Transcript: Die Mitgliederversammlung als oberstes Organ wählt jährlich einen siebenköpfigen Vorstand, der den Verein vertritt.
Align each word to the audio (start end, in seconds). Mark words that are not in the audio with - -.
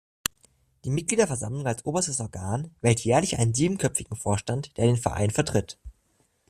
Die 0.83 0.89
Mitgliederversammlung 0.89 1.67
als 1.67 1.85
oberstes 1.85 2.19
Organ 2.21 2.71
wählt 2.81 3.01
jährlich 3.01 3.37
einen 3.37 3.53
siebenköpfigen 3.53 4.17
Vorstand, 4.17 4.75
der 4.77 4.87
den 4.87 4.97
Verein 4.97 5.29
vertritt. 5.29 5.77